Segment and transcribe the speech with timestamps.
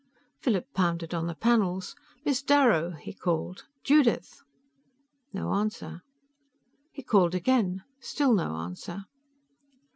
[0.39, 1.95] Philip pounded on the panels.
[2.25, 3.67] "Miss Darrow!" he called.
[3.83, 4.41] "Judith!"
[5.31, 6.01] No answer.
[6.91, 7.83] He called again.
[7.99, 9.05] Still no answer.